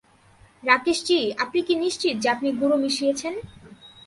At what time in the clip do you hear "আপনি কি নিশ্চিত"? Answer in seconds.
1.43-2.15